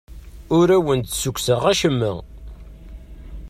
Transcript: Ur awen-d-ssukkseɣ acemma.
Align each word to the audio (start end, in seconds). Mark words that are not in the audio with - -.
Ur 0.57 0.67
awen-d-ssukkseɣ 0.77 1.61
acemma. 1.71 2.13